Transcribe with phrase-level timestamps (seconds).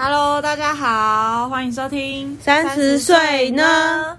[0.00, 4.16] Hello，大家好，欢迎收听三十岁呢。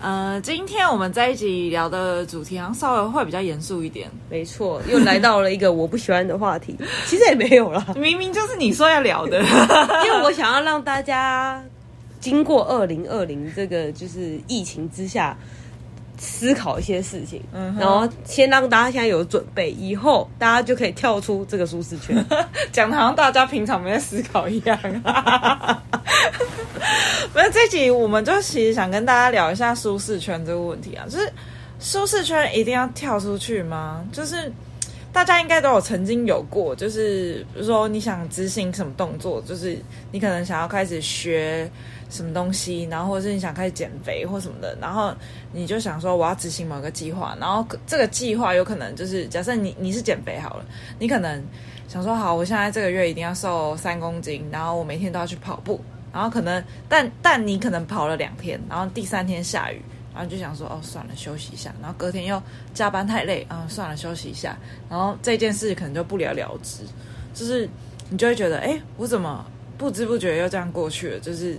[0.00, 4.10] 呃，今天我们在一起聊的主题好像稍微会比较严肃一点。
[4.28, 6.76] 没错，又来到了一个我不喜欢的话题。
[7.06, 9.40] 其实也没有啦，明明就是你说要聊的，
[10.04, 11.62] 因为我想要让大家
[12.18, 15.38] 经过二零二零这个就是疫情之下。
[16.18, 22.24] 思考一些事情，嗯，然后先让大家现在有准备，以后大家就可以跳出这个舒适圈，
[22.72, 24.78] 讲的好像大家平常没在思考一样。
[27.32, 31.32] 不是这集，我们就其实想跟大家聊一下舒适圈这个问题啊，就是
[31.80, 34.04] 舒适圈一定要跳出去吗？
[34.12, 34.52] 就是
[35.14, 39.78] 大家应该都有曾经有过，就是比如说你想执行什么动作，就是
[40.12, 41.70] 你可能想要开始学。
[42.10, 45.12] 什么东西，然后或者是你想开始减肥或什么的，然后
[45.52, 50.64] 你就想说我要执行某个计划，然后这个计划有可能就是假设你你是减肥好了，
[51.00, 51.42] 你可能
[51.88, 55.80] 想说好，我现在这个月一定要瘦三公斤，然后我每天都要去跑步，
[56.12, 59.82] 然后可能但但你可能跑了两天，然后第三天下雨，
[60.14, 64.56] 然后你就想说哦算了休息一下，然后隔天又加班太累啊算了休息一下，
[64.88, 66.84] 然后这件事可能就不了了之，
[67.34, 67.68] 就是
[68.08, 69.44] 你就会觉得哎我怎么
[69.76, 71.58] 不知不觉又这样过去了，就是。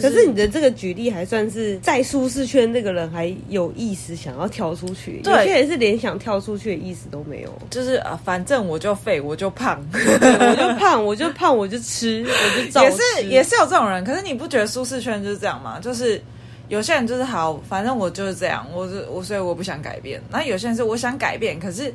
[0.00, 12.82] 可是你的这个举例还算是在舒适圈，那个人还有意思想要跳出去，对，有些人是连想跳出去的意思都没有，就是啊，反正我就废，我就胖，我就胖，我就胖，我就吃，我就。
[12.82, 15.80] 也是也是有这种人，可是你不觉得舒适圈就是这样吗？
[15.80, 16.20] 就是
[16.68, 20.20] 有些人就是好，反正我就是这样，我就我所以我不想改变。
[20.30, 21.92] 那有些人是我想改变，可是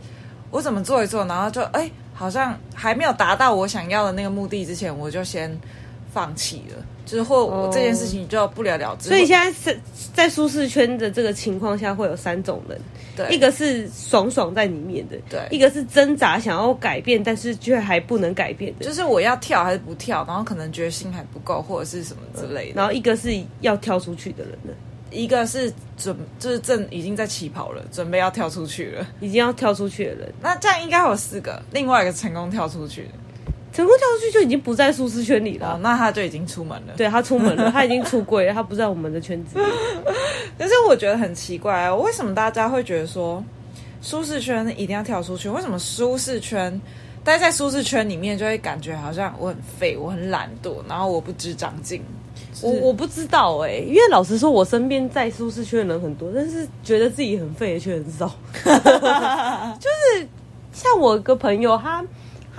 [0.51, 5.51] 我怎么做一做，然后就哎、好像还没有达到我想要的那个目的之前，我就先
[6.11, 6.85] 放弃了。
[7.05, 9.09] 之后我这件事情就要不了了之。
[9.09, 9.79] 所以现在是
[10.13, 12.79] 在舒适圈的这个情况下，会有三种人。
[13.15, 22.73] 对，一个是爽爽在里面的，对；一个是挣扎想要改变，但是却还不能改变的，就是我要跳还是不跳，然后可能决心还不够，或者是什么之类的。
[22.75, 23.29] 然后一个是
[23.61, 24.71] 要跳出去的人呢，
[25.09, 30.33] 一个是准就是正已经在起跑了，准备要跳出去了，已经要跳出去的人。
[30.41, 33.09] 那这样应该会有四个，另外一个成功跳出去的。
[33.79, 36.93] 成功跳出去就已经不在舒适圈里了，哦，那他就已经出门了。
[36.97, 39.65] 对，他出门了， 他已经出柜了，他不在我们的圈子里。
[40.57, 43.41] 可是我觉得很奇怪啊，为什么大家会觉得说
[44.01, 45.47] 舒适圈一定要跳出去？
[45.47, 46.81] 为什么舒适圈
[47.23, 52.03] 待在舒适圈里面就会感觉好像我很废，我很懒惰，然后我不知长进？
[52.61, 58.29] 我我不知道哎，欸，因为老实说，我身边在舒适圈的人很多，但是觉得自己很废的却很少。
[59.79, 60.27] 就是
[60.73, 62.03] 像我一个朋友，他。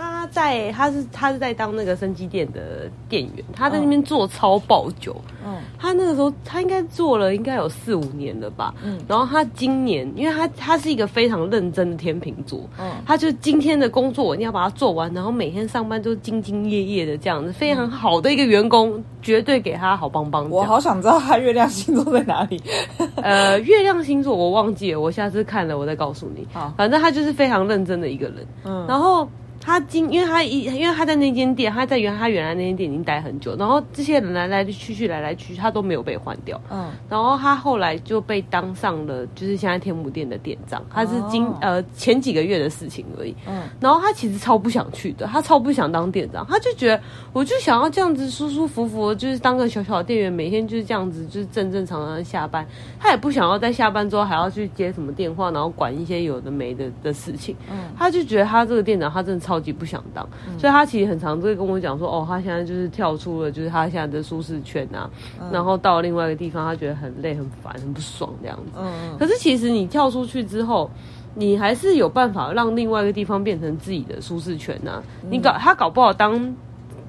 [0.02, 5.14] 他在，他是他是在当那个生机店的店员，他在那边做超爆酒。
[5.44, 8.74] 嗯，他那个时候他应该做了应该有四五年了吧。
[8.84, 20.48] 嗯，然后他今年，因为他他是一个非常认真的天秤座，嗯，他就今天的工作一定要把它做完，然后每天上班都兢兢业业的这样子，非常好的一个员工，绝对给他好棒棒。
[20.50, 22.62] 我好想知道他月亮星座在哪里。
[23.16, 26.46] 呃，月亮星座我忘记了，我下次看了我再告诉你。
[26.52, 28.46] 好，反正他就是非常认真的一个人。
[28.64, 29.28] 嗯，然后。
[29.62, 36.58] 他今，因为他一，因为他在那间店，他在原他原来那间店已经待很久，然后这些人来来去去，来来去去，他都没有被换掉。
[36.70, 40.82] 嗯，然后他后来就被当上了，就是现在天母店的店长。
[40.90, 43.34] 他是今、哦、呃前几个月的事情而已。
[43.46, 46.98] 嗯，然后他其实超不想去的，他超不想当店长，他就觉得
[47.34, 52.66] 我就想要这样子舒舒服服，就是当个小小的店员，每天就是这样子，就是正正常常的下班。
[52.98, 57.54] 他也不想要在下班之后还要去接什么电话，然后管一些有的没的的事情。
[57.70, 59.49] 嗯，他就觉得他这个店长，他真的超。
[59.50, 60.24] 超级不想当，
[60.56, 65.10] 所以他其实很常都会跟我讲说，哦，他现在就是跳出了，就是他现在的舒适圈啊，
[65.50, 68.78] 然后到另外一个地方，他觉得很累、很烦、很不爽这样子。
[68.78, 70.88] 嗯，可是其实你跳出去之后，
[71.34, 75.02] 你还是有办法让另外一个地方变成自己的舒适圈呐。
[75.28, 76.54] 你搞他搞不好当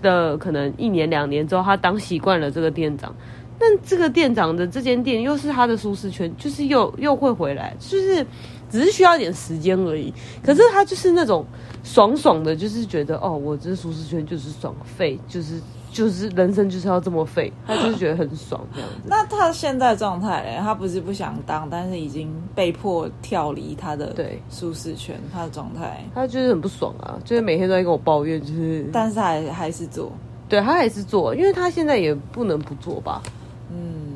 [0.02, 3.16] 的可能一年两年之后，他当习惯了这个店长，
[3.60, 8.26] 那这个店长的这间店又是他的舒适圈，就是又又会回来，就是
[8.72, 10.12] 只是需要一点时间而已。
[10.42, 11.46] 可是他就是那种。
[11.84, 15.60] 爽爽的，就是觉得哦，我这舒适圈就是爽废，就是
[15.92, 18.98] 就是人生就是要这么废，他就是觉得很爽这样子。
[19.08, 20.62] 那他现在状态呢？
[20.62, 30.12] 他不是不想当，但是已经被迫跳离他的对舒适圈，他的状态，他就是很不爽啊，就是每天都在跟我抱怨，就是，但是他还还是做，
[30.48, 33.24] 对他还是做，因为他现在也不能不做吧。
[33.72, 34.11] 嗯，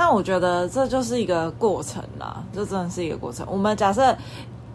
[0.00, 3.46] 但我觉得这就是一个过程啦，这真的是一个过程。
[3.50, 4.16] 我们假设。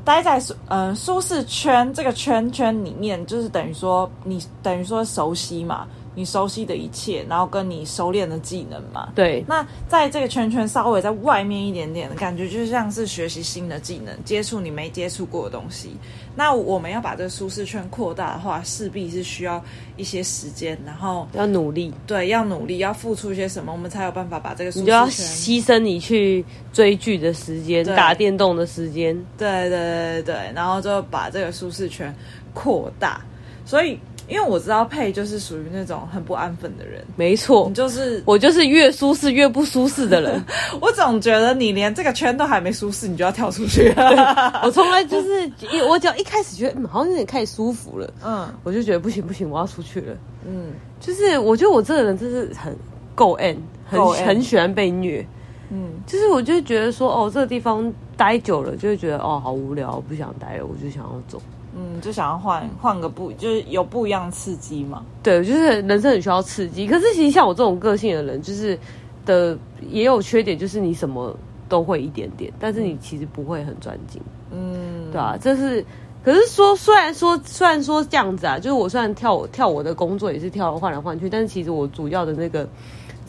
[0.06, 9.10] 待在舒嗯、舒适圈这个圈圈里面，就是等于说你等于说熟悉嘛，你熟悉的一切，然后跟你熟练的技能嘛。
[9.14, 9.44] 对。
[9.48, 15.92] 那在这个圈圈稍微在外面一点点的感觉，就像是学习新的技能，接触你没接触过的东西。
[16.36, 19.64] 那我们要把这个舒适圈扩大的话，势必是需要
[19.98, 21.94] 一些时间，然后要努力。
[22.08, 24.86] 对，要努力，要付出一些什么，我们才有办法把这个舒适圈。
[24.86, 29.16] 你就要牺牲你去追剧的时间，打电动的时间。
[29.38, 32.14] 对对对对对，然后就把这个舒适圈
[32.54, 33.22] 扩大。
[33.66, 34.00] 所以。
[34.27, 40.44] 因为我知道佩就是属于那种很不安分的人，没错，你就是我就是越舒适越不舒适的人。
[40.81, 44.62] 我总觉得你连这个圈都还没舒适，你就要跳出去 了。
[44.63, 45.51] 我从来就是，
[45.88, 50.16] 我只要一开始觉得嗯好像有点开始舒服了，嗯，我就觉得不行不行，我要出去了。
[50.48, 52.75] 嗯，就是我觉得我这个人真是很
[53.13, 55.25] 够 N，很很喜欢被虐。
[55.72, 61.42] 嗯，就是我就觉得说哦，这个地方待久了就会觉得哦好无聊，我不想待了，我就想要走。
[61.75, 65.04] 嗯，就想要换换个不，就是有不一样刺激嘛。
[65.22, 66.88] 对，就是人生很需要刺激。
[66.88, 68.80] 可是其实像我这种个性的人，就是
[69.25, 69.57] 的
[69.89, 71.36] 也有缺点，就是你什么
[71.68, 74.22] 都会一点点，但是你其实不会很专精。
[74.51, 75.86] 嗯，对啊，这是。
[76.24, 82.68] 可是说，虽然说虽然说这样子啊，就是我虽然跳跳我的工作也是跳换来换去，但是其实我主要的那个。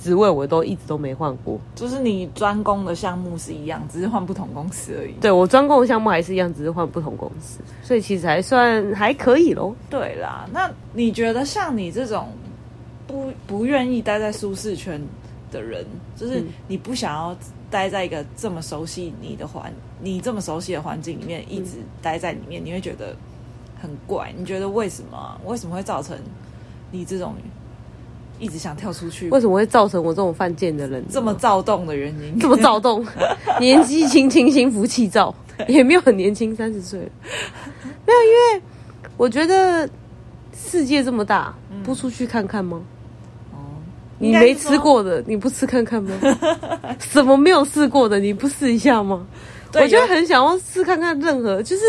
[0.02, 5.12] 职位我都一直都没换过，就是你专攻的项目是一样，只是换不同公司而已。
[5.20, 9.74] 对，我专攻的项目还是一样，只是换不同公司，所以其实还算还可以喽。
[9.88, 12.28] 对啦，那你觉得像你这种
[13.06, 15.00] 不不愿意待在舒适圈
[15.50, 15.84] 的人，
[16.14, 17.36] 就是你不想要
[17.70, 23.16] 待在一个这么熟悉你的环，你这么熟悉的环境里面一直待在里面，你会觉得
[23.80, 24.32] 很怪。
[24.36, 25.40] 你觉得为什么？
[25.46, 26.16] 为什么会造成
[26.90, 27.34] 你这种？
[28.38, 32.38] 一直想跳出去，为什么会造成我这种犯贱的人这么躁动的原因？
[32.38, 33.04] 这么躁动，
[33.60, 35.34] 年纪轻轻心浮气躁，
[35.68, 37.00] 也没有很年轻，三十岁。
[37.00, 37.06] 了，
[38.06, 38.62] 没有，因为
[39.16, 39.88] 我觉得
[40.54, 41.54] 世界这么大，
[41.84, 42.82] 不出去看看吗？
[44.18, 46.12] 你没吃过的，你不吃看看吗？
[46.98, 49.26] 什么没有试过的，你不试一下吗？
[49.74, 51.82] 我就很想要试看看任何，就是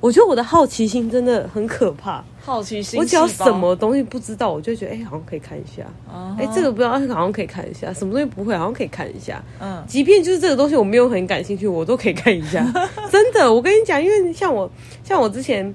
[0.00, 2.24] 我觉得我的好奇心真的很可怕。
[2.40, 5.82] 好奇心，我只要什么东西不知道，我就觉得哎、欸，好像可以看一下。
[6.08, 6.48] 哎、uh huh.
[6.48, 7.92] 欸，这个不知道，好像可以看一下。
[7.92, 9.42] 什么东西不会，好像可以看一下。
[9.60, 12.64] 嗯，即便就是这个东西我没有很感兴趣，我都可以看一下。
[13.12, 14.70] 真的，我跟你讲，因为像我，
[15.04, 15.74] 像我之前。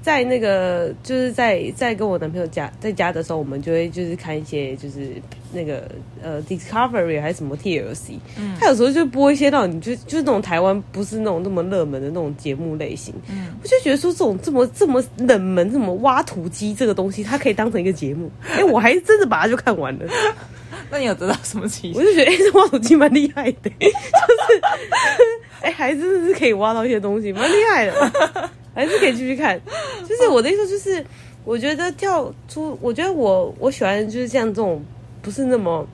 [0.00, 5.12] 在那个就是在在跟我男朋友家在家的时候，我们就会就是看一些就是
[5.52, 5.88] 那个
[6.22, 20.06] 呃 Discovery 还是什么 TLC，嗯，他有时候就播一些让你就就是那种台湾不是那种那么热门的那种节目类型，嗯，我就觉得说这种这么这么冷门这么挖土机这个东西，它可以当成一个节目，哎、欸，我还真的把它就看完了。
[20.90, 21.98] 那你有得到什么启示？
[21.98, 24.60] 我就觉得哎、欸，这挖土机蛮厉害的， 就是
[25.62, 28.50] 哎、欸，还真的是可以挖到一些东西，蛮厉害的。
[28.74, 29.60] 还是可以继续看，
[30.08, 31.04] 就是我的意思，就是
[31.44, 34.82] 我觉得跳出，我觉得我我喜欢就是像这种
[35.22, 35.86] 不是那么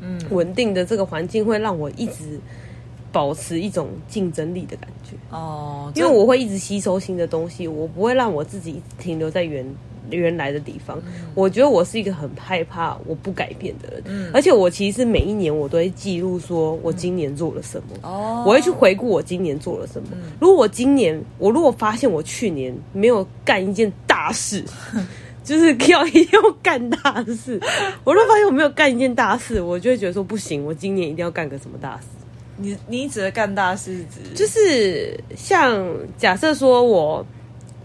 [0.00, 0.20] 嗯。
[0.30, 2.38] 稳定的这个环境，会让我一直
[3.10, 5.16] 保持一种竞争力的感觉。
[5.30, 9.66] 哦，因为我会一直吸收新的东西，我不会让我自己一直停留在原。
[10.10, 20.10] 原来的地方，嗯、我觉得我是一个很害怕我不改变的人，嗯、而且我其实每一年我都会记录，说我今年做了什么，嗯、我会去回顾我今年做了什么。
[20.12, 24.62] 嗯、如果我今年，我如果发现我去年没有干一件大事，
[24.94, 25.04] 嗯、
[25.46, 27.58] 就是 要一定要干大事，
[28.04, 32.02] 我如果发现我没有干一件大事，我就会觉得说不行，我今年一定要干个什么大事。
[32.58, 35.86] 你你指的干大事指就是像
[36.18, 37.24] 假设说我。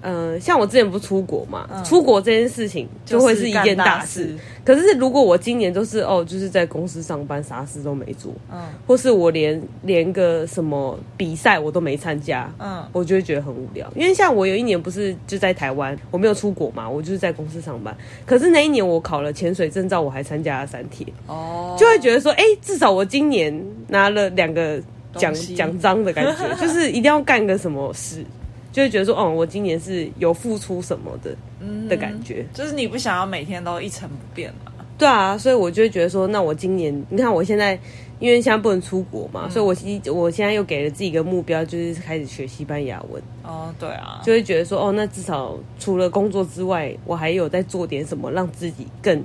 [0.01, 3.91] 嗯、呃，像我之前不出国嘛，嗯、出国这件事情就会是一件大事。
[3.91, 13.87] 大事，可是如果我今年都是哦，就是在公司上班，啥事都没做，嗯，或是我连连个什么比赛我都没参加，嗯，我就会觉得很无聊。
[13.95, 17.95] 因为像我有一年不是就在台湾，我没有出国嘛，我就是在公司上班。
[18.25, 23.53] 可是那一年我考了潜水证照，我还参加了三铁，哦，就会觉得说，哎、欸，至少我今年
[23.87, 24.81] 拿了两个
[25.15, 28.25] 奖奖章的感觉， 就是一定要干个什么事。
[28.71, 34.71] 就会觉得说，哦，我今年是有付出什么的，嗯，的感觉，就是你不想要每天都一成不变嘛？
[34.97, 37.77] 对啊，所以我就会觉得说，那我今年，你看我现在，
[38.19, 43.21] 因为现在不能出国嘛，嗯、所以我现我现在又给了自己一个目标，就是开始学西班牙文。
[43.43, 49.23] 哦，对啊，就会觉得说，哦，那至少除了工作之外，我还有在做点什么，让自己更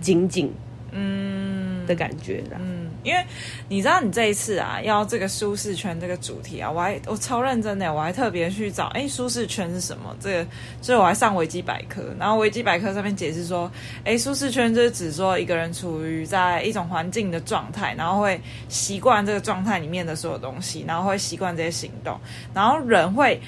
[0.00, 0.50] 精进，
[0.90, 2.58] 嗯的感觉啦。
[2.58, 2.79] 嗯。
[3.02, 3.24] 因为
[3.68, 10.14] 你知道，你这一次啊，要这个舒适圈这个主题啊，我还我超认真的，我还特别去找，哎，舒适圈是什么？
[10.20, 10.46] 这个，
[10.82, 13.70] 所以我还上维基百科，然后维基百科上面解释说，
[14.04, 22.18] 哎，舒适圈就是指说一个人处于在一种环境的状态，然后会习惯这个状态里面的所有东西，然后会习惯这些行动，
[22.54, 23.40] 然后人会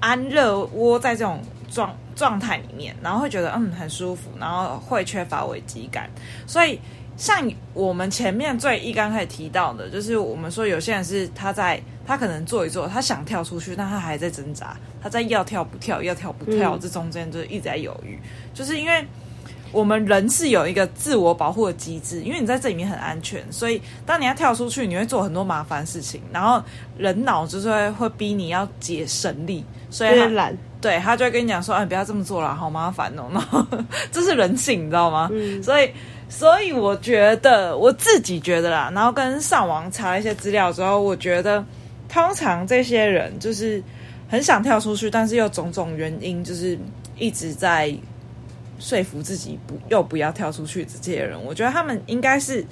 [0.00, 6.08] 安乐窝在这种状状态里面，然后会觉得嗯很舒服，然后会缺乏危机感。
[6.46, 6.80] 所以
[7.20, 18.18] 像我们前面最一刚开始提到的，就是我们说有些人是他在他可能做一做，他想跳出去，但他还在挣扎，他在要跳不跳，要跳不跳，这中间就是一直在犹豫，
[18.54, 19.04] 就是因为。
[19.72, 26.20] 我们人是有一个自我保护的机制，因为你在这里面很安全，所以当你要跳出去，你会做很多麻烦事情。
[26.32, 26.60] 然后
[26.98, 33.64] 人脑就是会会逼你要解省力，所以他懒，对他就会跟你讲说：“哎，不要这么做了，好麻烦哦。”然 后
[34.10, 35.28] 这是人性，你知道吗？
[35.32, 35.62] 嗯。
[35.62, 35.88] 所以，
[36.30, 41.62] 所以我觉得我自己觉得啦，然后跟上网查一些资料之后，我觉得
[42.08, 43.82] 通常这些人就是
[44.30, 46.78] 很想跳出去，但是又种种原因，就是
[47.18, 47.94] 一直在。
[48.82, 52.64] 说服自己不又不要跳出去这些人，我觉得他们应该是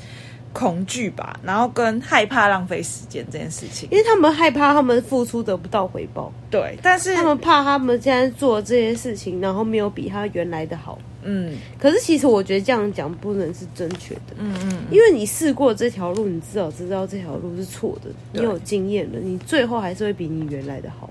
[0.54, 10.98] 恐惧吧，然后跟害怕浪费时间这件事情，因为他们害怕他们付出得不到回报，对，但是他们怕他们现在做这些事情，然后没有比他原来的好，
[11.30, 21.10] 嗯，可是其实我觉得这样讲不能是正确的，嗯嗯，因为你试过这条路，你至少知道这条路是错的，你有经验了，你最后还是会比你原来的好。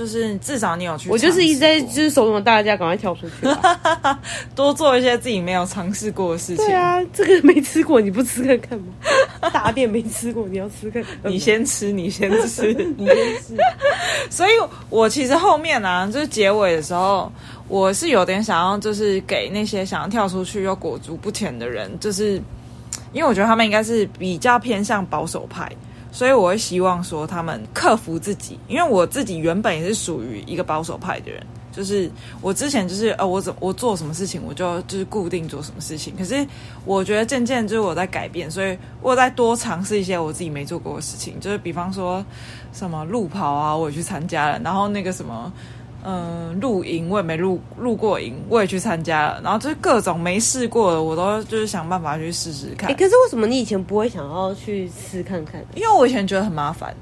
[0.00, 3.46] 就是至少你有去，我就是一直在就是怂恿大家赶快跳出去，
[4.56, 6.64] 多做一些自己没有尝试过的事情。
[6.64, 8.86] 对啊，这个没吃过，你不吃看看吗？
[9.52, 11.30] 大便没吃过，你要吃看看。
[11.30, 13.56] 你先吃，你先吃， 你先吃。
[14.30, 14.52] 所以，
[14.88, 17.30] 我其实后面呢、啊，就是结尾的时候，
[17.68, 22.40] 我是有点想要，就是给那些想要跳出去又裹足不前的人，就是
[23.12, 25.70] 因为我觉得他们应该是比较偏向保守派。
[26.12, 36.46] 所以我会希望说他们克服自己，因为我自己原本也是属于一个保守派的人，就是我之前就是呃我怎我做什么事情我就就是固定做什么事情，可是
[36.84, 42.24] 我觉得渐渐就是我在改变，所以我在多尝试一些我自己没做过的事情，就是比方说
[42.72, 45.52] 什么路跑啊，我也去参加了，然后那个什么。
[46.04, 52.88] 嗯，露营我也没露露过营，我也去参加了，然后就是各种没试过的，我都就是想办法去试试看。
[52.88, 55.62] 哎、欸，可是为什么你以前不会想要去试看看？
[55.74, 56.94] 因为我以前觉得很麻烦，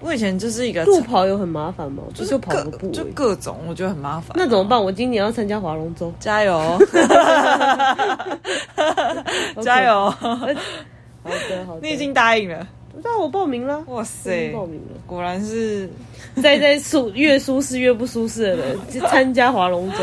[0.00, 2.02] 我以前就是一个路跑有很麻烦吗？
[2.12, 4.32] 就是跑个步，就各种我觉得很麻烦。
[4.34, 4.82] 那怎么办？
[4.82, 6.78] 我今年要参加划龙舟，加油！
[9.62, 10.10] 加油！
[11.24, 12.66] 好的，好的，你已经答应了。
[13.02, 14.50] 那我报名了，哇塞！
[14.52, 15.88] 报名了，果然是
[16.42, 19.98] 在在舒越舒适越不舒适的人去 参加划龙舟。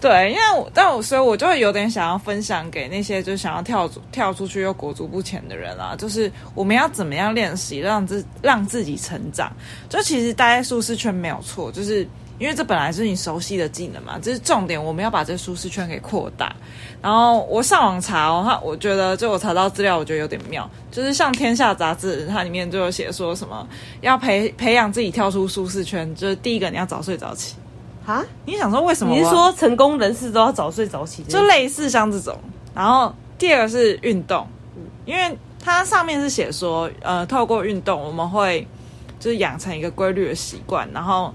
[0.00, 9.52] 对，因为我但我所以我就会有点想要分享给那些就想要跳跳出去又裹足不前的人啊，就是我们要怎么样练习让自让自己成长。
[9.88, 12.06] 就其实待在舒适圈没有错，就是。
[12.38, 14.82] 因为这本来是你熟悉的技能嘛，这是重点。
[14.82, 16.54] 我们要把这舒适圈给扩大。
[17.00, 20.68] 然后我上网查哦，他我觉得就我查到资料，我觉得有点妙。
[20.90, 23.66] 就是像《天下》杂志，它里面就有写说什么
[24.00, 27.54] 要培培养自己跳出舒适圈，就是第一个你要早睡早起
[28.04, 28.24] 啊。
[28.44, 29.14] 你想说为什么？
[29.14, 31.22] 你是说成功人士都要早睡早起？
[31.24, 32.36] 就类似像这种。
[32.74, 34.44] 然后第二个是运动，
[35.04, 38.66] 因为它上面是写说，呃，透过运动我们会
[39.20, 41.32] 就是养成一个规律的习惯，然后。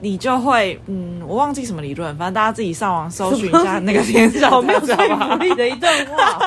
[0.00, 6.38] 你就会，嗯，我忘记什么理论，反正大家自己上网搜寻一下那个天下，好没有说服力的一段话。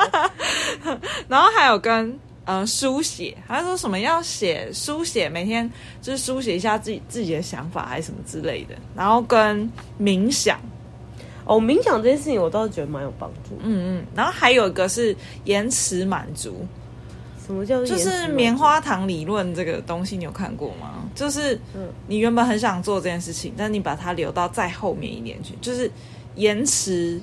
[1.27, 5.69] 然后还有跟呃书写，他说什么要写书写，每天
[6.01, 8.75] 就是书写一下自己自己的想法还是什么之类的。
[8.95, 10.59] 然后跟冥想，
[11.45, 13.57] 哦，冥想这件事情我倒是觉得蛮有帮助。
[13.63, 16.65] 嗯嗯，然后还有一个是延迟满足。
[17.47, 21.05] 什么叫就是棉花糖理论这个东西，你有看过吗？
[21.15, 21.57] 就是
[22.07, 25.89] 你原本很想做这件事情，但你把它留到再后面一点去，就是
[26.35, 27.19] 延迟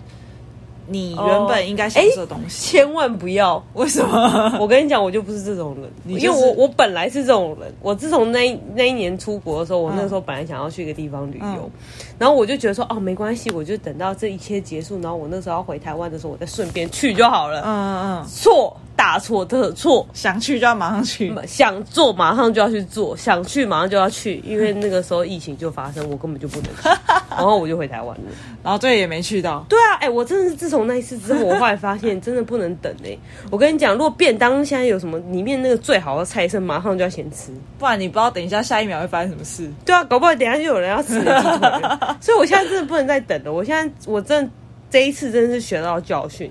[0.87, 2.71] 你原本应该享受的东西。
[2.71, 3.63] 千万不要！
[3.75, 4.57] 为什么？
[4.61, 7.73] 我跟你讲，我就不是这种人，你就是、因为我我本来是这种人。
[7.81, 11.71] 我自从那那一年出国的时候，我那时候本来想要去一个地方旅游，嗯、
[12.19, 17.63] 然后我就觉得说，哦，没关系，我就等到这一切结束，然后我那时候要回台湾的时候，我再顺便去就好了。
[17.65, 18.77] 嗯嗯，错。
[18.97, 20.07] 大错特错！
[20.15, 28.23] 想去就要马上去，想做马上就要去做，想去马上就要去，因为那个时候疫情就发生，我根本就不能去， 然后我就回台湾了，
[28.63, 29.65] 然后这也没去到。
[29.69, 33.19] 对啊，哎、欸，我真的是自从那一次之后，我后来发现真的不能等哎、欸。
[33.51, 39.71] 我跟你讲，如果便当现在有什么里面那个最好的菜色，马上就要先吃，不然你不知道等一下下一秒会发生什么事。
[39.85, 43.53] 对啊，搞不好等一下就有人要吃了， 所以我现在真的不能再等了。
[43.53, 44.51] 我现在我真的
[44.91, 46.51] 这一次真的是学到教训。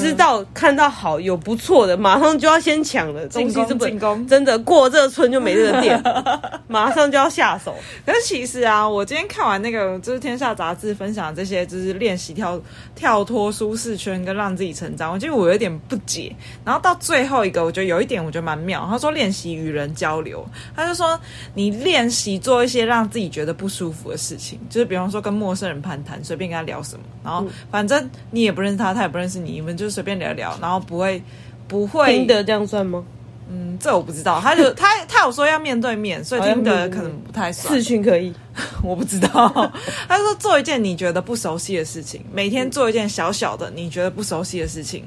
[0.00, 3.26] 知道看到好有不错的，马上就要先抢了。
[3.28, 6.02] 进攻进攻，真的过这个村就没这个店，
[6.66, 7.74] 马上就要下手。
[8.04, 12.60] 可是其实啊，我今天看完那个就是《天下杂志》分享这些，就是练习跳
[12.96, 16.34] 跳脱舒适圈跟让自己成长，我觉得我有点不解。
[16.64, 18.84] 然后到最后一个，我觉得有一点我觉得蛮妙。
[18.90, 20.44] 他说练习与人交流，
[20.74, 21.16] 他就说
[21.54, 29.67] 你练习做一些让自己觉得不舒服的事情，就是比方说跟陌生人攀谈，随便跟他聊什么，然后反正你也不认识他，他也不认识你。
[29.68, 31.22] 们就随便聊聊，然后不会
[31.66, 33.04] 不会听得这样算吗？
[33.50, 34.40] 嗯，这我不知道。
[34.40, 37.74] 他就 他他有说要面对面，所以听得可能不太算。
[37.74, 38.32] 视讯可以，
[38.82, 39.72] 我不知道。
[40.08, 45.04] 他说做一件你觉得不熟悉的事情，每天做一件小小的你觉得不熟悉的事情，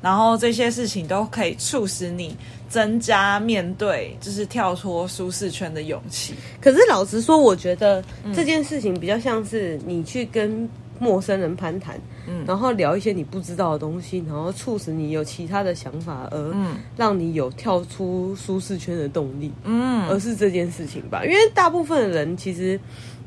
[0.00, 2.34] 然后这些事情都可以促使你
[2.68, 6.34] 增加面对，就是跳脱舒适圈的勇气。
[6.62, 8.02] 可是老实说，我觉得
[8.34, 10.66] 这件事情比较像是你去跟
[11.02, 12.00] 陌生人攀谈。
[12.28, 16.54] 嗯，然后聊一些你不知道的东西，然后促使你有其他的想法，而
[16.96, 19.50] 让你有跳出舒适圈的动力。
[19.64, 22.78] 嗯，而是这件事情吧，因为大部分的人其实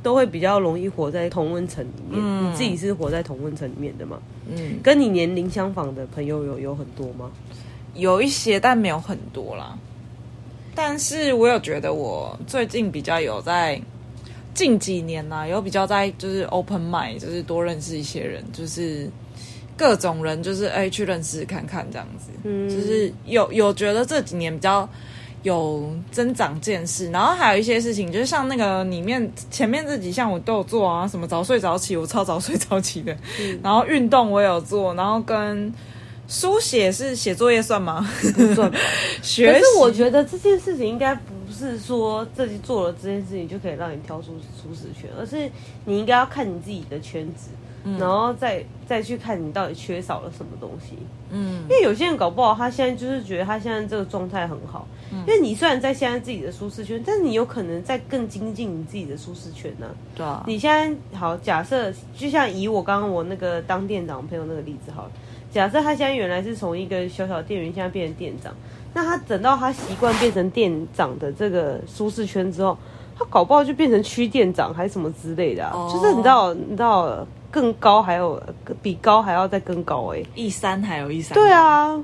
[0.01, 2.22] 都会比较容易活在同温层里面。
[2.24, 4.17] 嗯，你自己是活在同温层里面的吗？
[4.50, 7.29] 嗯，跟你年龄相仿的朋友有有很多吗？
[7.96, 9.77] 有一些，但没有很多啦。
[10.74, 13.82] 但是我有觉得我最近比较有在。
[14.56, 19.08] 近几年呢、啊，有比较在就是 open mind，就是多认识一些人，就是
[19.78, 22.32] 各种人，就是哎去认识看看这样子。
[22.44, 24.90] 嗯，就是有有觉得这几年比较
[25.44, 33.16] 有增长见识，然后还有一些事情，就是像那个里面前面这几项我都有做啊，什么早睡早起，我超早睡早起的。
[33.42, 35.72] 嗯，然后运动我也有做，然后跟
[36.27, 38.08] 书写是写作业算吗？
[38.36, 38.72] 不算。
[39.22, 41.36] 学是我觉得这件事情应该不。
[41.46, 45.50] 不是说自己做了这件事情就可以让你跳出舒适圈，而是
[45.86, 47.51] 你应该要看你自己的圈子，
[47.86, 50.98] 嗯、然后再再去看你到底缺少了什么东西。
[51.29, 59.96] 嗯，因为有些人搞不好他现在就是觉得他现在这个状态很好，嗯、因为你虽然在现在自己的舒适圈，但是你有可能在更精进你自己的舒适圈呢、啊。
[60.15, 65.12] 对啊，你现在好假设，就像以我刚刚我那个当店长朋友那个例子好了，
[65.56, 68.54] 假设他现在原来是从一个小小店员，现在变成店长。
[68.94, 72.78] 那他等到他习惯变成店长的这个舒适圈之后，
[73.18, 75.94] 他搞不好就变成区店长还是什么之类的啊？Oh.
[75.94, 78.42] 就是你知道，你知道更高还有
[78.82, 81.34] 比高还要再更高哎、欸，一山还有一山。
[81.34, 81.98] 对啊，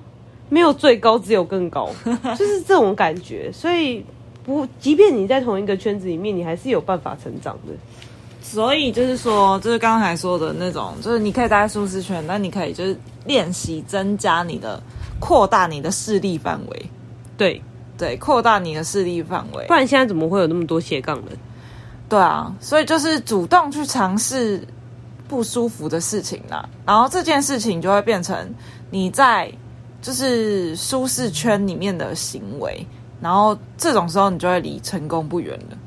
[0.48, 1.90] 没有最高，只有更高，
[2.40, 3.52] 就是这种感觉。
[3.52, 4.06] 所以
[4.46, 7.74] 不，即便你在同一个圈子里面，你还是有办法成长的。
[8.42, 14.82] 所以就是说，就是刚才说的那种，就是你可以待在舒适圈，但你可以就是练习增加你的。
[15.20, 16.90] 扩大你的势力范围，
[17.38, 17.62] 对
[17.96, 21.38] 对，扩大你的势力范围，不然现在怎么会有那么多斜杠人？
[22.10, 24.68] 对啊，所以就是主动去尝试
[25.28, 28.36] 不舒服的事情啦，然后这件事情就会变成
[28.90, 29.54] 你在
[30.02, 32.84] 就是舒适圈里面的行为，
[33.22, 35.78] 然后这种时候你就会离成功不远了。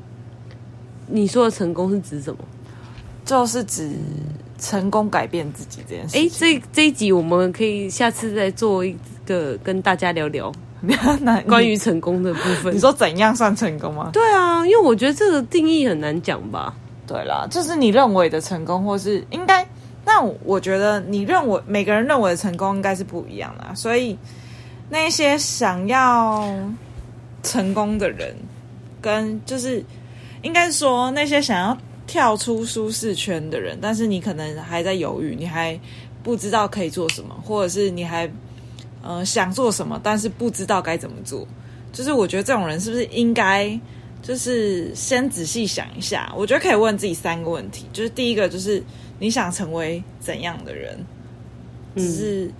[1.07, 2.39] 你说的成功是指什么？
[3.25, 3.99] 就是指
[4.57, 6.17] 成功改变自己这件事。
[6.17, 8.95] 哎，这这一集我们可以下次再做一。
[9.25, 10.51] 个跟大家聊聊
[11.49, 12.75] 关于成功的部分。
[12.75, 14.11] 你说怎样算成功吗？
[14.13, 16.75] 对啊，因为我觉得这个定义很难讲吧。
[17.07, 19.65] 对啦，就是你认为的成功，或是应该……
[20.05, 23.73] 那我觉得你认为每个人认为的成功应该是不一样的。
[23.73, 24.15] 所以
[24.91, 26.47] 那些想要
[27.41, 28.35] 成功的人，
[29.01, 29.83] 跟就是
[30.43, 31.75] 应该说那些想要
[32.07, 35.79] 跳出舒适圈的人，但是你可能还在犹豫，你还
[36.23, 38.31] 不知道可以做什么，或者是你还。
[39.07, 41.47] 呃，想做什么，但是不知道该怎么做，
[41.93, 43.79] 就是我觉得这种人是不是应该，
[44.19, 46.33] 就是先仔细想一下？
[46.35, 48.83] 我觉得可以问自己三个问题，就是第一个就是
[49.19, 50.97] 你想成为怎样的人，
[51.95, 52.51] 只是。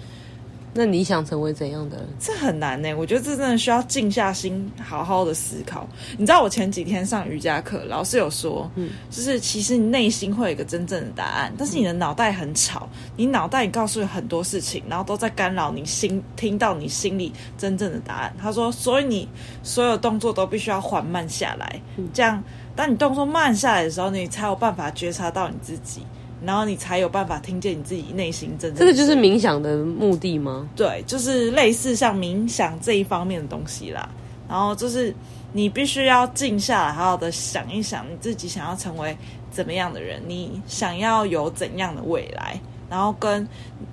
[0.77, 2.05] 那你想成为怎样的人？
[2.19, 2.93] 这很难呢。
[2.95, 5.87] 我觉得这真的需要静下心，好好的思考。
[6.17, 18.35] 你知道，我前几天上瑜伽课，老师有说，嗯，就是其实你内心会有一个真正的答案，但是你的脑袋很吵，你脑袋也告诉你很多事情，然后都在干扰你心，听到你心里真正的答案。
[18.37, 19.29] 他说，所以你
[19.63, 21.81] 所有动作都必须要缓慢下来，
[22.13, 22.43] 这样，
[22.75, 26.01] 当你动作慢下来的时候，你才有办法觉察到你自己。
[26.45, 28.79] 然后你才有办法听见你自己内心真正。
[28.79, 30.69] 这个就是冥想的目的吗？
[30.75, 34.07] 对，就是类似像冥想这一方面的东西啦。
[34.47, 35.13] 然后就是
[35.53, 39.17] 你必须要静下来，好好的想一想你自己想要成为
[39.49, 42.59] 怎么样的人，你想要有怎样的未来。
[42.87, 43.47] 然后跟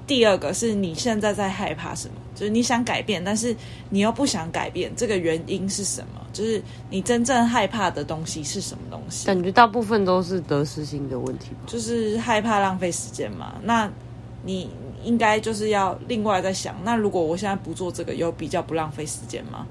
[0.07, 2.15] 第二个是你现在在害怕什么？
[2.43, 3.55] 就是你想改变，但是
[3.89, 6.21] 你又不想改变，这个原因是什么？
[6.33, 9.29] 就是你真正害怕的东西是什么东西？
[9.29, 13.55] 感觉大部分都是得失心的问题，就是害怕浪费时间嘛。
[13.63, 13.89] 那
[14.43, 14.69] 你
[15.05, 19.65] 应该就是要另外再想，那如果我现在不做这个，有比较不浪费时间吗？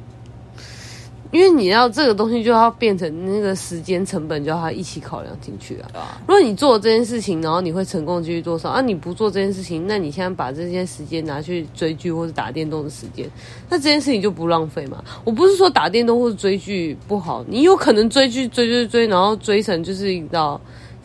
[1.32, 5.89] 因为你要这个东西就要变成那个时间成本，就要它一起考量进去啊。
[5.94, 8.82] 啊如果你做这件事情，然后你会成功几率多少啊？
[8.82, 13.30] 你不做这件事情，那你现在把这些时间拿去追剧或者打电动的时间，
[13.70, 15.04] 那这件事情就不浪费嘛？
[15.24, 20.60] 我不是说打电动或者追剧不好，你有可能追剧追追追，然后追成就是你知道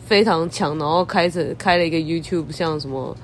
[0.05, 3.15] 非常强，然后开着开了一个 YouTube，像什么。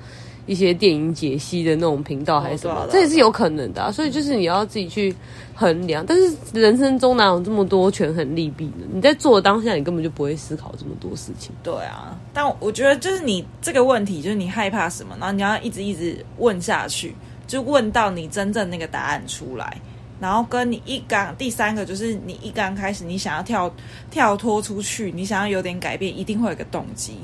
[0.46, 3.90] 一些电影解析的那种频道还是什么，这也是有可能的啊。
[3.90, 5.14] 所以就是你要自己去
[5.54, 6.04] 衡量。
[6.06, 8.86] 但是人生中哪有这么多权衡利弊呢？
[8.92, 11.52] 你在做的当下，你根本就不会思考这么多事情。
[11.62, 17.14] 对啊，但我觉得就是你这个问题，就是你害怕什么，然后你要一直一直问下去，
[17.46, 19.76] 就问到你真正那个答案出来。
[20.20, 23.74] 然后跟你一刚第三个就是你一刚开始，你想要跳
[24.10, 27.14] 跳脱出去，你想要有点改变，一定会有个动机。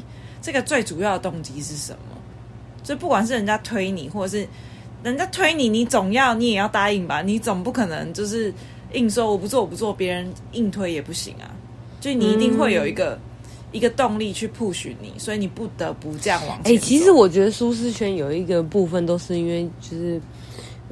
[0.43, 2.17] 这个最主要的动机是什么？
[2.83, 4.47] 就不管是人家推你，或者是
[5.03, 7.23] 人家推你，你总要你也要答应吧？
[7.23, 8.53] 你总不可能就是
[8.93, 11.51] 硬说我不做我不做，别人硬推也不行啊。
[12.01, 13.21] 就你一定会有一个、嗯、
[13.73, 16.73] 一个动力去 push 你，所以你不得不这样往前。
[16.73, 20.21] 哎、欸，其实我觉得舒适圈有一个部分都是因为就是。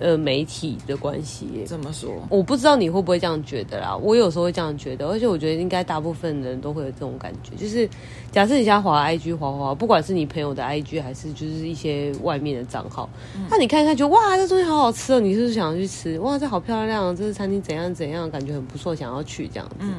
[0.00, 2.10] 呃，媒体的关系怎么说？
[2.30, 3.96] 我不知道你会不会这样觉得啦。
[3.96, 7.56] 我有时候会这样觉得，而且我觉得应该大部分人都会有这种感觉。
[7.56, 7.88] 就是
[8.30, 13.08] 假设你现在滑 IG 滑滑，不管是你朋友的 IG 还是就是一些外面的账号，
[13.50, 16.18] 那、嗯、你看一看，觉得哇，这东西好好吃哦，你是不是想要去吃？
[16.20, 19.76] 哇，这好漂亮，这是餐厅怎样怎样，感觉很不错，想要去这样子。
[19.80, 19.94] 嗯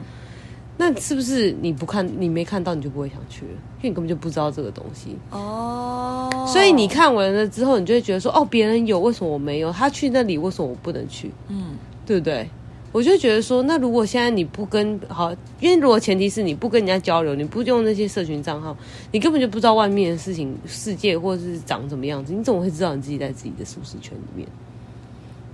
[0.82, 3.52] 那是不是你不看，你没看到，你就不会想去了？
[3.82, 6.30] 因为你根本就不知道这个东西哦。
[6.34, 6.48] Oh.
[6.48, 9.74] 所以你看完了之后，你就会觉得说：哦，别人有，为什么我没有？
[9.74, 11.30] 他去那里，为什么我不能去？
[11.50, 12.50] 嗯，对不对？
[12.94, 18.74] 我就觉得说，那如果现在你不跟好，因为如果前提是你不跟人家交流，你不用那些社群账号，
[19.12, 24.48] 你根本就不知道外面的事情、世界或者是长什么样子，你怎么会知道你自己在自己的舒适圈里面？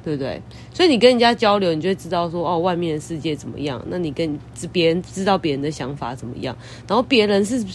[0.05, 0.39] 对不对？
[0.71, 3.83] 所以你跟人家交流，你就会知道说哦，外面的世界怎么样？
[3.89, 4.39] 那你跟
[4.71, 6.55] 别人知道别人的想法怎么样？
[6.87, 7.65] 然后别人是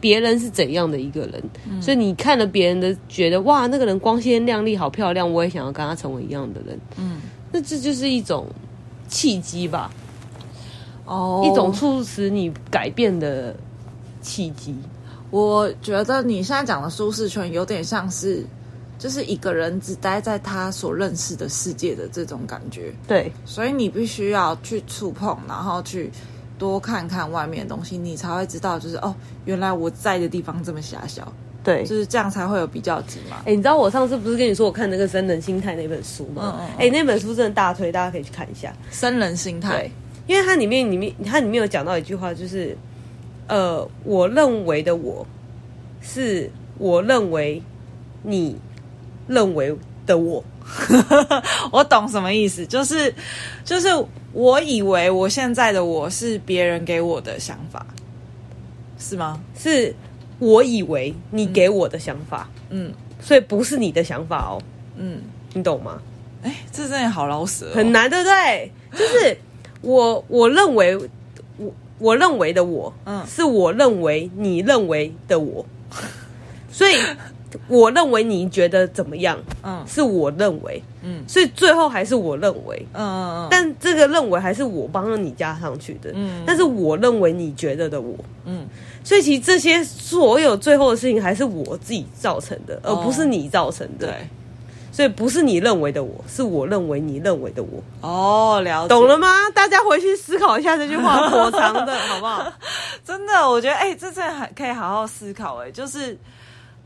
[0.00, 1.42] 别人是怎样的一个人？
[1.68, 6.78] 嗯、所以你看了别人的，觉得哇，那个人光鲜亮丽，好漂亮，我也想要跟他成为一样的人。
[6.96, 8.46] 嗯，那这就是一种
[9.08, 9.90] 契机吧？
[11.06, 13.56] 哦，一种促使你改变的
[14.22, 14.76] 契机。
[15.30, 18.46] 我觉得你现在讲的舒适圈有点像是。
[19.00, 26.10] 就是一个人只待在他所认识的世界的这种感觉，对，所以你必须要去触碰，然后去
[26.58, 31.32] 多看看外面的东西，你才会知道，就是哦，原来我在的地方这么狭小，
[31.64, 33.38] 对，就是这样才会有比较值嘛。
[33.46, 36.56] 哎，你知道我上次不是跟你说我看那个《生人心态》那本书吗？
[36.60, 39.90] 嗯哎、嗯，那本书真的大推，大家可以去看一下《生人心态》，对，
[40.26, 42.76] 因为它里面里面它里面有讲到一句话，就是
[43.46, 45.26] 呃，我认为的我
[46.02, 47.62] 是我认为
[48.22, 48.58] 你。
[49.30, 49.72] 认为
[50.06, 50.42] 的我，
[51.70, 53.14] 我懂什么意思，就是
[53.64, 53.88] 就是
[54.32, 57.86] 我以为我现在的我是别人给我的想法，
[58.98, 59.40] 是吗？
[59.56, 59.94] 是
[60.40, 64.60] 我以为你给我的想法，嗯，所以不是你的想法哦，
[64.96, 65.20] 嗯，
[65.54, 66.02] 你懂吗？
[66.42, 68.72] 哎，这真的好老舍哦，很难，对不对？
[68.92, 69.36] 就是
[69.80, 70.96] 我我认为
[71.56, 75.64] 我我认为的我，嗯，是我认为你认为的我，
[76.72, 76.96] 所以。
[77.68, 79.38] 我认为你觉得怎么样？
[79.62, 83.48] 嗯，是我认为，嗯，所以最后还是我认为，嗯嗯嗯。
[83.50, 86.42] 但这个认为还是我帮了你加上去的，嗯。
[86.46, 88.66] 但是我认为你觉得的我，嗯。
[89.02, 94.06] 所以其实这些所有最后的事情还是我自己造成的，而不是你造成的。
[94.06, 94.14] 对。
[94.92, 97.82] 所以不是你认为的我，是我认为你认为的我。
[98.00, 99.28] 哦，了解，懂了吗？
[99.54, 102.52] 大家回去思考一下这句话， 颇长的，好不好？
[103.04, 106.18] 真的，我觉得，哎，这真的很可以好好思考，哎，就是。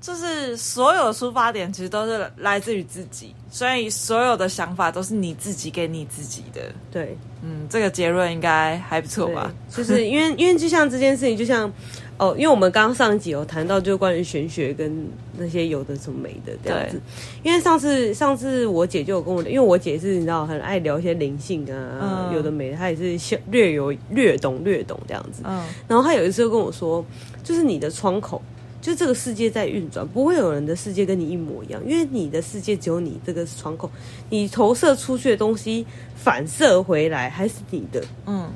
[0.05, 6.61] 就是所有的出发点其实都是来自于自己，所以所有的想法都是你自己给你自己的。
[6.93, 9.51] 对，嗯，这个结论应该还不错吧？
[9.71, 11.73] 就是因为，因为就像这件事情，就像
[12.19, 17.01] 哦，因为我们刚刚上一集有谈到，就关于玄学跟那些有的什么没的这样子。
[17.43, 25.41] 因为上次上次我姐就有跟我，因为我姐是你知道很爱聊一些灵性啊，嗯、有的没的，她也是略有略懂略懂这样子。
[25.47, 27.03] 嗯，然后她有一次就跟我说，
[27.43, 28.43] 就是你的窗口。
[28.85, 33.91] 就这个世界在运转，不会有人的世界跟你一模一样，因为你的世界只有你这个窗口，
[34.29, 38.47] 你投射出去的东西反射回来还是你的，嗯，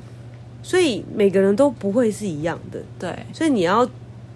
[0.61, 3.89] 所以每个人都不会是一样的，对，所以你要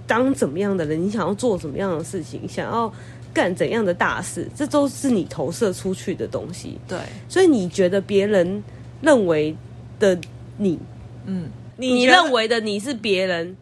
[0.07, 2.91] 当怎么样的人，你想要做什么样的事情，想要
[3.31, 6.97] 干怎样的大事，这都是你投射出去的东西，对，
[7.29, 8.63] 所以你觉得别人
[8.99, 9.55] 认为
[9.99, 10.19] 的
[10.57, 10.79] 你，
[11.27, 13.55] 嗯，你，你认为的你是别人。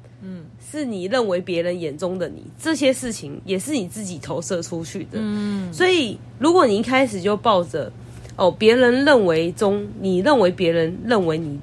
[0.71, 5.13] 嗯，是你认为别人眼中的你，这些事情也是你自己投射出去的。
[5.13, 7.91] 嗯，所以如果你一开始就抱着
[8.37, 11.59] 哦，别人认为中，你认为别人认为你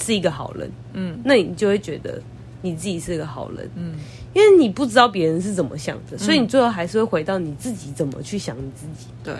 [0.00, 2.22] 是一个好人，嗯，那你就会觉得
[2.62, 3.94] 你自己是个好人，嗯，
[4.34, 9.08] 因为你不知道别人是怎么想的，所以你最后还是会回到你自己怎么去想你自己。
[9.24, 9.34] 对，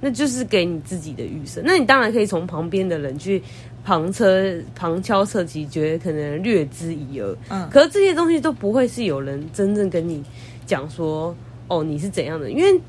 [0.00, 1.62] 那就是给你自己的预设。
[1.64, 3.42] 那你当然可以从旁边的人去。
[3.84, 7.36] 旁车旁敲侧击，觉得可能略知一二。
[7.48, 10.22] 嗯，可是这些东西都不会是有人真正跟你
[10.66, 11.34] 讲说，
[11.66, 12.50] 哦，你是怎样的？
[12.50, 12.80] 因为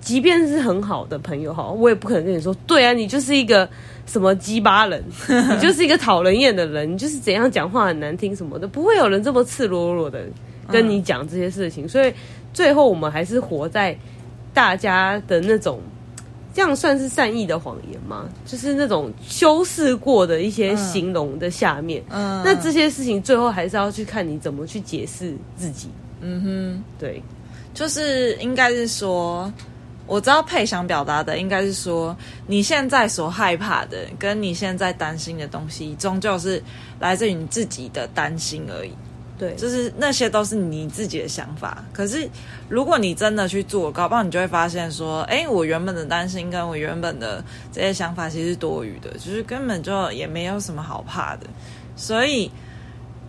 [0.00, 3.68] 即便是很好的朋友，哈，我也不可能跟你说，对啊，你就是一个
[4.06, 10.24] 什么鸡巴人， 你就是一个讨人厌的人，你就是怎样讲话很难听什么的，不会有人这么赤裸裸的
[10.68, 11.88] 跟你讲这些事情。
[11.88, 12.12] 所以
[12.52, 13.96] 最后我们还是活在
[14.52, 15.80] 大家的那种。
[16.52, 18.28] 这样算是善意的谎言吗？
[18.44, 25.88] 就是那种修饰过的一些形容的下面，嗯，那这些事情最后还是要去看你怎么去解释自己。
[26.20, 27.22] 嗯哼，对，
[27.72, 29.50] 就是应该是说，
[30.06, 36.62] 我知道佩想表达的应该是说，你现在所害怕的，跟你现在担心的东西，终究是
[36.98, 38.90] 来自于你自己的担心而已。
[39.40, 41.82] 对，就是那些都是你自己的想法。
[41.94, 42.28] 可是，
[42.68, 51.46] 如果你真的去做，搞不好你就会发现说，哎，我原本的担心跟我原本的这些想法其实是多余的，就是根本就也没有什么好怕的。
[51.96, 52.50] 所以，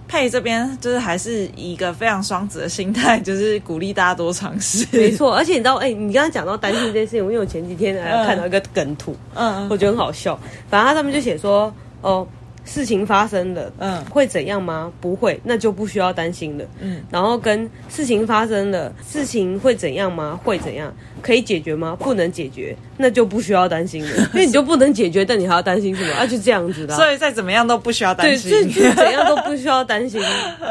[0.06, 4.86] 佩这边就是还是以一个非常双子的心态，就是鼓励大家多尝试。
[4.91, 10.38] 没错，而且你知道，哎，你刚刚讲到担心这件事情，因为我前几天还看到一个梗图，嗯，我觉得很好笑。
[10.69, 12.28] 反正他上面就写说，哦。
[12.63, 14.91] 事情发生了，嗯，会怎样吗？
[15.02, 16.65] 不会，那就不需要担心了。
[16.80, 20.39] 嗯，然后跟事情发生了，事情会怎样吗？
[20.43, 20.93] 会怎样？
[21.21, 21.95] 可以解决吗？
[22.00, 24.10] 不能解决，那就不需要担心了。
[24.34, 26.13] 因为你就不能解决，但你还要担心什么？
[26.13, 26.95] 啊，就这样子的。
[26.95, 30.21] 所以再怎么样都不需要担心，对，怎样都不需要担心。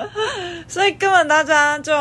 [0.68, 1.92] 所以根本大家就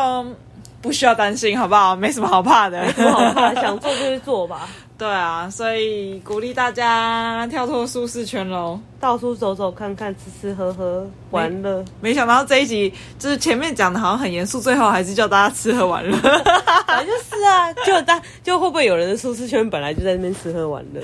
[0.82, 1.96] 不需要担心，好不好？
[1.96, 4.70] 没什么好怕的，没什么好怕，想做就去做吧。
[5.00, 11.84] 对啊，所以鼓励大家跳脱舒适圈喽，到处走走看看，吃吃喝喝玩乐。
[12.02, 16.18] 没想到这一集就是前面讲的好像很严肃，最后还是叫大家吃喝玩乐。
[16.86, 21.02] 反正就是啊，就大就会不会有人的舒适圈本来就在那边吃喝玩乐，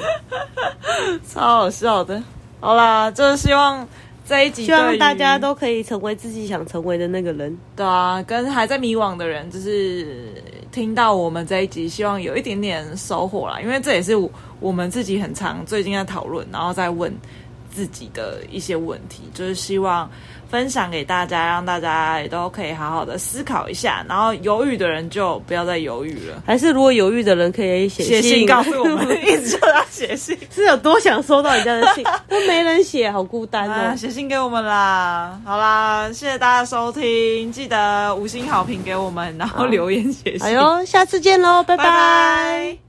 [1.25, 2.21] 超好笑的。
[2.59, 3.87] 好啦，就是希望
[4.27, 7.57] 这一集希望大家都可以成为自己想成为的那个人。
[7.77, 10.33] 对啊，跟还在迷惘的人，就是。
[10.75, 14.11] 听到我们这一集，希望有一点点收获啦，因为这也是
[14.59, 17.09] 我们自己很常最近在讨论，然后再问
[17.71, 20.11] 自己的一些问题，就是希望
[20.49, 24.05] 分享给大家，让大家也都可以好好的思考一下。
[24.07, 33.95] 然后犹豫的人就不要再犹豫了，还是如果犹豫的人可以写写信告诉我们，一直叫他写信， 是有多想收到人家的信， 都没人写，好孤单哦。
[33.95, 40.45] 写信给我们啦，好啦，谢谢大家收听，记得五星好评给我们，然后留言写信。
[40.47, 41.83] 哎呦，下次见喽，拜拜。
[41.83, 42.84] 拜拜。